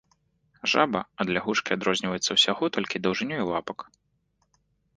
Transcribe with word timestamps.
Жаба 0.71 1.01
ад 1.23 1.27
лягушкі 1.35 1.75
адрозніваецца 1.77 2.31
ўсяго 2.39 2.63
толькі 2.77 3.01
даўжынёй 3.07 3.41
лапак. 3.53 3.79